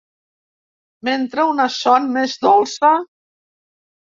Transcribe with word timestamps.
M'entra 1.09 1.45
una 1.51 1.67
son 1.75 2.09
més 2.17 2.35
dolça! 2.47 2.93